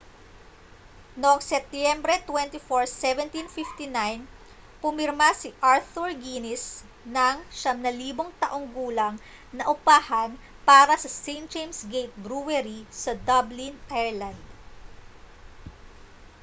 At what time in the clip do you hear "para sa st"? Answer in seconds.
10.69-11.37